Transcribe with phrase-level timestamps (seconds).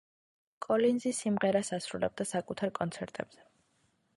[0.65, 3.47] კოლინზი სიმღერას ასრულებდა საკუთარ კონცერტებზე.